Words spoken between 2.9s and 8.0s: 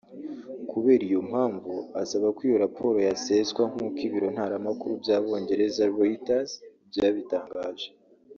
yaseswa nk’uko ibiro ntaramakuru by’abongereza Reuters byabitangaje